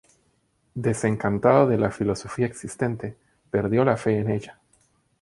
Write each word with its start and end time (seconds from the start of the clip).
Desencantado 0.73 1.67
de 1.67 1.77
la 1.77 1.91
filosofía 1.91 2.47
existente, 2.47 3.15
perdió 3.51 3.85
la 3.85 3.97
fe 3.97 4.17
en 4.17 4.31
ella. 4.31 4.59